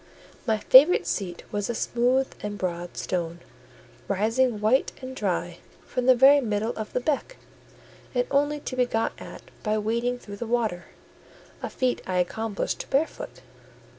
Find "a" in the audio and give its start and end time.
1.69-1.75, 11.61-11.69